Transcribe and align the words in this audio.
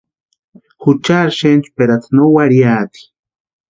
Juchari 0.83 1.33
xenchperata 1.39 2.07
no 2.15 2.23
warhiati. 2.35 3.01